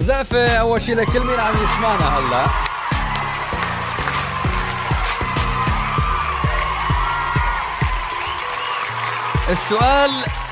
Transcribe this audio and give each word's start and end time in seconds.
سقفة 0.00 0.46
أول 0.56 0.82
شي 0.82 0.94
لكل 0.94 1.20
مين 1.20 1.40
عم 1.40 1.54
يسمعنا 1.64 2.18
هلا. 2.18 2.46
السؤال 9.50 10.10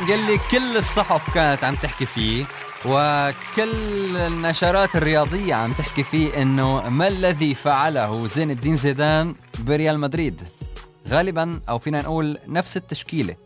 يلي 0.09 0.39
كل 0.51 0.77
الصحف 0.77 1.35
كانت 1.35 1.65
عم 1.65 1.75
تحكي 1.75 2.07
فيه 2.07 2.45
وكل 2.87 4.17
النشرات 4.17 4.97
الرياضية 4.97 5.55
عم 5.55 5.73
تحكي 5.73 6.03
فيه 6.03 6.43
إنه 6.43 6.89
ما 6.89 7.09
الذي 7.09 7.55
فعله 7.55 8.27
زين 8.27 8.51
الدين 8.51 8.77
زيدان 8.77 9.35
بريال 9.59 9.99
مدريد؟ 10.01 10.43
غالبا 11.09 11.61
أو 11.69 11.79
فينا 11.79 12.03
نقول 12.03 12.39
نفس 12.47 12.77
التشكيلة 12.77 13.37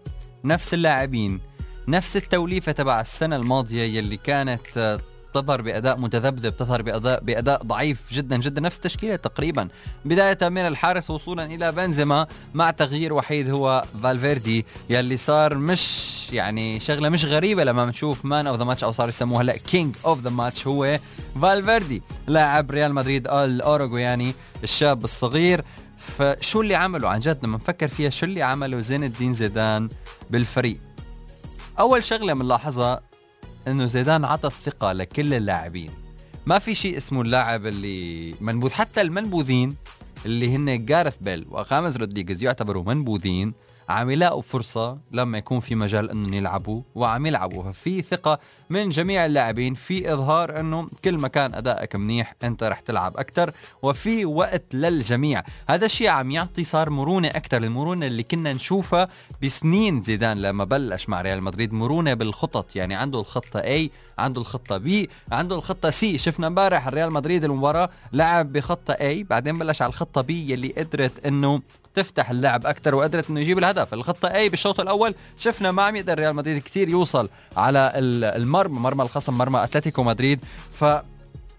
نفس 0.44 0.74
اللاعبين 0.74 1.40
نفس 1.88 2.16
التوليفة 2.16 2.72
تبع 2.72 3.00
السنة 3.00 3.36
الماضية 3.36 3.82
يلي 3.82 4.16
كانت 4.16 5.00
تظهر 5.34 5.62
بأداء 5.62 5.98
متذبذب 5.98 6.56
تظهر 6.56 6.82
باداء 6.82 7.20
بأداء 7.20 7.62
ضعيف 7.62 7.98
جدا 8.12 8.36
جدا. 8.36 8.60
نفس 8.60 8.76
التشكيلة 8.76 9.16
تقريبا. 9.16 9.68
بداية 10.04 10.38
من 10.48 10.58
الحارس 10.58 11.10
وصولا 11.10 11.44
إلى 11.44 11.72
بنزيما 11.72 12.26
مع 12.54 12.70
تغيير 12.70 13.12
وحيد 13.12 13.50
هو 13.50 13.84
فالفيردي 14.02 14.66
يلي 14.90 15.16
صار 15.16 15.58
مش 15.58 16.12
يعني 16.32 16.80
شغلة 16.80 17.08
مش 17.08 17.24
غريبة 17.24 17.64
لما 17.64 17.84
بنشوف 17.84 18.24
man 18.24 18.46
of 18.46 18.58
the 18.58 18.64
match 18.64 18.84
أو 18.84 18.92
صار 18.92 19.08
يسموه 19.08 19.40
هلأ 19.40 19.56
king 19.56 19.96
of 20.04 20.20
the 20.20 20.30
match 20.30 20.66
هو 20.66 20.98
فالفيردي 21.42 22.02
لاعب 22.26 22.70
ريال 22.70 22.94
مدريد 22.94 23.28
الاوروغوياني 23.28 24.34
الشاب 24.62 25.04
الصغير. 25.04 25.64
فشو 26.18 26.60
اللي 26.60 26.74
عمله؟ 26.74 27.08
عن 27.08 27.20
جد 27.20 27.38
لما 27.42 27.56
نفكر 27.56 27.88
فيها 27.88 28.10
شو 28.10 28.26
اللي 28.26 28.42
عمله 28.42 28.80
زين 28.80 29.04
الدين 29.04 29.32
زيدان 29.32 29.88
بالفريق؟ 30.30 30.78
أول 31.78 32.04
شغلة 32.04 32.34
بنلاحظها 32.34 33.00
إنه 33.68 33.86
زيدان 33.86 34.24
عطى 34.24 34.46
الثقه 34.46 34.92
لكل 34.92 35.34
اللاعبين. 35.34 35.90
ما 36.46 36.58
في 36.58 36.74
شيء 36.74 36.96
اسمه 36.96 37.22
اللاعب 37.22 37.66
اللي 37.66 38.34
منبوذ 38.40 38.70
حتى 38.70 39.00
المنبوذين 39.00 39.76
اللي 40.26 40.56
هن 40.56 40.84
جارث 40.84 41.16
بيل 41.20 41.46
وخامز 41.50 41.96
رودريغيز 41.96 42.42
يعتبروا 42.42 42.84
منبوذين 42.84 43.54
عم 43.88 44.10
يلاقوا 44.10 44.42
فرصة 44.42 44.98
لما 45.12 45.38
يكون 45.38 45.60
في 45.60 45.74
مجال 45.74 46.10
إنهم 46.10 46.34
يلعبوا 46.34 46.82
وعم 46.94 47.26
يلعبوا. 47.26 47.72
ففي 47.72 48.02
ثقة 48.02 48.38
من 48.70 48.88
جميع 48.88 49.26
اللاعبين 49.26 49.74
في 49.74 50.12
إظهار 50.12 50.60
إنه 50.60 50.86
كل 51.04 51.18
ما 51.18 51.28
كان 51.28 51.54
أدائك 51.54 51.96
منيح 51.96 52.34
أنت 52.44 52.64
رح 52.64 52.80
تلعب 52.80 53.16
أكثر 53.16 53.50
وفي 53.82 54.24
وقت 54.24 54.74
للجميع. 54.74 55.42
هذا 55.68 55.86
الشيء 55.86 56.08
عم 56.08 56.30
يعطي 56.30 56.64
صار 56.64 56.90
مرونة 56.90 57.28
أكثر 57.28 57.62
المرونة 57.62 58.06
اللي 58.06 58.22
كنا 58.22 58.52
نشوفها 58.52 59.08
بسنين 59.42 60.02
زيدان 60.02 60.42
لما 60.42 60.64
بلش 60.64 61.08
مع 61.08 61.22
ريال 61.22 61.42
مدريد 61.42 61.72
مرونة 61.72 62.14
بالخطط. 62.14 62.76
يعني 62.76 62.94
عنده 62.94 63.20
الخطة 63.20 63.62
A 63.62 63.88
عنده 64.18 64.40
الخطة 64.40 64.78
B 64.78 65.08
عنده 65.32 65.56
الخطة 65.56 65.90
C. 65.90 66.16
شفنا 66.16 66.46
امبارح 66.46 66.88
ريال 66.88 67.12
مدريد 67.12 67.44
المباراة 67.44 67.90
لعب 68.12 68.52
بخطة 68.52 68.94
A 68.94 69.26
بعدين 69.30 69.58
بلش 69.58 69.82
على 69.82 69.90
الخطة 69.90 70.22
B 70.22 70.30
يلي 70.30 70.68
قدرت 70.68 71.26
إنه 71.26 71.62
تفتح 71.94 72.30
اللعب 72.30 72.66
أكثر 72.66 72.94
وقدرت 72.94 73.30
إنه 73.30 73.40
يجيب 73.40 73.58
الهدف. 73.58 73.94
الخطة 73.94 74.28
اي 74.28 74.48
بالشوط 74.48 74.80
الأول. 74.80 75.14
شفنا 75.38 75.72
ما 75.72 75.82
عم 75.82 75.96
يقدر 75.96 76.18
ريال 76.18 76.36
مدريد 76.36 76.62
كثير 76.62 76.88
يوصل 76.88 77.28
على 77.56 77.92
المرمى 77.96 78.78
مرمى 78.78 79.02
الخصم 79.02 79.38
مرمى 79.38 79.64
أتلتيكو 79.64 80.02
مدريد. 80.02 80.40
ف 80.80 80.84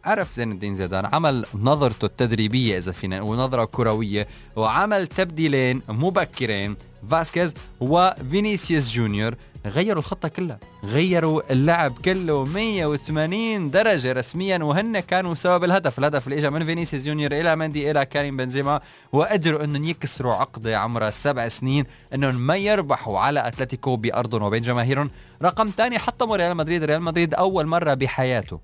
عرف 0.05 0.33
زين 0.33 0.51
الدين 0.51 0.75
زيدان 0.75 1.05
عمل 1.05 1.45
نظرته 1.55 2.05
التدريبية 2.05 2.77
إذا 2.77 2.91
فينا 2.91 3.19
نقول 3.19 3.37
نظرة 3.37 3.65
كروية 3.65 4.27
وعمل 4.55 5.07
تبديلين 5.07 5.81
مبكرين 5.87 6.75
فاسكيز 7.09 7.53
وفينيسيوس 7.79 8.91
جونيور. 8.91 9.35
غيروا 9.65 9.99
الخطة 9.99 10.27
كلها. 10.27 10.59
غيروا 10.83 11.51
اللعب 11.51 11.91
كله. 11.91 12.43
180 12.45 13.71
درجة 13.71 14.13
رسميا 14.13 14.57
وهن 14.57 14.99
كانوا 14.99 15.35
سبب 15.35 15.63
الهدف. 15.63 15.99
الهدف 15.99 16.27
اللي 16.27 16.39
اجى 16.39 16.49
من 16.49 16.65
فينيسيوس 16.65 17.05
جونيور 17.05 17.31
إلى 17.31 17.55
مندي 17.55 17.91
إلى 17.91 18.05
كريم 18.05 18.37
بنزيما 18.37 18.81
وقدروا 19.11 19.63
أنهم 19.63 19.83
يكسروا 19.83 20.33
عقدة 20.33 20.79
عمرها 20.79 21.09
سبع 21.09 21.47
سنين 21.47 21.85
أنهم 22.13 22.35
ما 22.35 22.55
يربحوا 22.55 23.19
على 23.19 23.47
أتلتيكو 23.47 23.95
بأرضهم 23.95 24.43
وبين 24.43 24.61
جماهيرهم. 24.61 25.11
رقم 25.43 25.69
ثاني 25.77 25.99
حطموا 25.99 26.35
ريال 26.35 26.57
مدريد. 26.57 26.83
ريال 26.83 27.01
مدريد 27.01 27.33
أول 27.33 27.65
مرة 27.65 27.93
بحياته. 27.93 28.59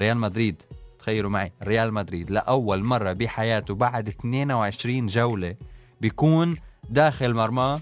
ريال 0.00 0.16
مدريد 0.16 0.62
تخيلوا 0.98 1.30
معي 1.30 1.52
ريال 1.62 1.94
مدريد 1.94 2.30
لأول 2.30 2.84
مرة 2.84 3.12
بحياته 3.12 3.74
بعد 3.74 4.08
22 4.08 5.06
جولة 5.06 5.54
بيكون 6.00 6.56
داخل 6.90 7.34
مرماه. 7.34 7.80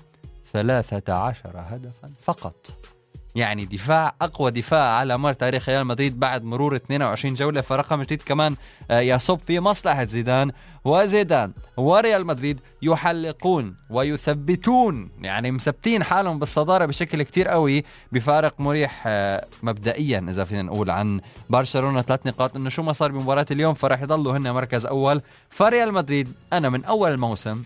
13 0.53 1.51
هدفا 1.55 2.09
فقط. 2.23 2.87
يعني 3.35 3.65
دفاع 3.65 4.15
أقوى 4.23 4.51
دفاع 4.51 4.97
على 4.97 5.19
مر 5.19 5.33
تاريخ 5.33 5.69
ريال 5.69 5.87
مدريد 5.87 6.21
بعد 6.21 6.45
مرور 6.45 6.77
22 6.77 7.35
جولة 7.35 7.61
فرقم 7.61 8.03
جديد 8.03 8.23
كمان 8.23 8.57
آه، 8.91 9.01
يصب 9.01 9.41
في 9.47 9.61
مصلحة 9.61 10.05
زيدان 10.05 10.53
وزيدان. 10.85 11.53
وريال 11.77 12.27
مدريد 12.27 12.61
يحلقون 12.83 13.77
ويثبتون 13.91 15.11
يعني 15.21 15.51
مثبتين 15.51 16.03
حالهم 16.03 16.39
بالصدارة 16.39 16.87
بشكل 16.87 17.23
كتير 17.23 17.49
قوي 17.49 17.85
بفارق 18.13 18.61
مريح 18.61 19.05
آه، 19.07 19.47
مبدئيا 19.63 20.27
إذا 20.29 20.45
فينا 20.45 20.63
نقول 20.63 20.91
عن 20.91 21.21
برشلونة. 21.51 22.03
ثلاث 22.03 22.27
نقاط 22.27 22.57
إنه 22.57 22.69
شو 22.69 22.83
ما 22.83 22.93
صار 22.93 23.13
بمباراة 23.13 23.47
اليوم؟ 23.51 23.75
فرح 23.75 24.03
يضلوا 24.03 24.37
هن 24.37 24.51
مركز 24.51 24.87
أول. 24.87 25.21
فريال 25.51 25.93
مدريد 25.93 26.33
أنا 26.53 26.69
من 26.69 26.85
أول 26.85 27.13
الموسم 27.13 27.63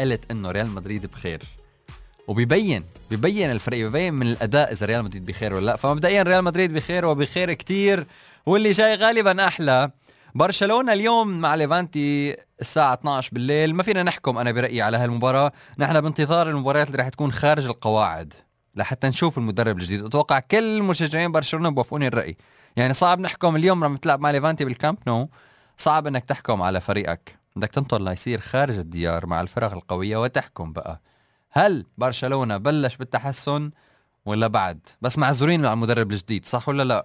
قلت 0.00 0.30
إنه 0.30 0.50
ريال 0.50 0.70
مدريد 0.70 1.06
بخير. 1.06 1.59
وبيبين 2.28 2.84
بيبين 3.10 3.50
الفريق 3.50 3.86
بيبين 3.86 4.14
من 4.14 4.26
الأداء 4.26 4.72
إذا 4.72 4.86
ريال 4.86 5.04
مدريد 5.04 5.26
بخير 5.26 5.54
ولا 5.54 5.66
لا. 5.66 5.76
فمبدئيا 5.76 6.22
ريال 6.22 6.44
مدريد 6.44 6.72
بخير 6.72 7.06
وبخير 7.06 7.52
كتير 7.52 8.06
واللي 8.46 8.70
جاي 8.72 8.94
غالبا 8.94 9.46
أحلى. 9.46 9.90
برشلونة 10.34 10.92
اليوم 10.92 11.40
مع 11.40 11.54
ليفانتي 11.54 12.36
الساعة 12.60 12.94
12 12.94 13.30
بالليل. 13.32 13.74
ما 13.74 13.82
فينا 13.82 14.02
نحكم 14.02 14.38
أنا 14.38 14.52
برأيي 14.52 14.82
على 14.82 14.96
هالمباراة. 14.96 15.52
نحن 15.78 16.00
بانتظار 16.00 16.50
المباريات 16.50 16.86
اللي 16.86 16.98
رح 16.98 17.08
تكون 17.08 17.32
خارج 17.32 17.66
القواعد 17.66 18.34
لحتى 18.74 19.08
نشوف 19.08 19.38
المدرب 19.38 19.78
الجديد. 19.78 20.04
أتوقع 20.04 20.38
كل 20.38 20.82
مشجعين 20.82 21.32
برشلونة 21.32 21.68
بوافقوني 21.68 22.06
الرأي. 22.06 22.36
يعني 22.76 22.92
صعب 22.92 23.20
نحكم 23.20 23.56
اليوم 23.56 23.84
لما 23.84 23.98
تلعب 23.98 24.20
مع 24.20 24.30
ليفانتي 24.30 24.64
بالكامب 24.64 24.98
نو. 25.06 25.30
صعب 25.78 26.06
إنك 26.06 26.24
تحكم 26.24 26.62
على 26.62 26.80
فريقك. 26.80 27.36
بدك 27.56 27.70
تنطر 27.70 28.02
ليصير 28.02 28.40
خارج 28.40 28.78
الديار 28.78 29.26
مع 29.26 29.40
الفرق 29.40 29.72
القوية 29.72 30.16
وتحكم 30.16 30.72
بقى. 30.72 31.00
هل 31.52 31.86
برشلونة 31.98 32.56
بلش 32.56 32.96
بالتحسن 32.96 33.70
ولا 34.26 34.46
بعد؟ 34.46 34.88
بس 35.02 35.18
معذورين 35.18 35.62
مع 35.62 35.72
المدرب 35.72 36.10
الجديد 36.10 36.46
صح 36.46 36.68
ولا 36.68 36.82
لا؟ 36.82 36.98